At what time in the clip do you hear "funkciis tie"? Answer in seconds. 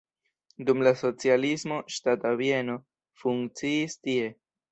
3.25-4.35